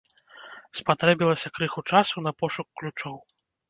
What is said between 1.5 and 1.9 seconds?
крыху